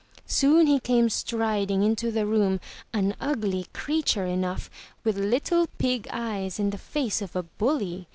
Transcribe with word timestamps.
Soon 0.25 0.65
he 0.65 0.79
came 0.79 1.09
striding 1.11 1.83
into 1.83 2.11
the 2.11 2.25
room, 2.25 2.59
an 2.91 3.15
ugly 3.21 3.67
creature 3.71 4.25
enough, 4.25 4.67
with 5.03 5.15
little 5.15 5.67
pig 5.77 6.07
eyes 6.11 6.57
and 6.57 6.71
the 6.71 6.79
face 6.79 7.21
of 7.21 7.35
a 7.35 7.43
bully. 7.43 8.07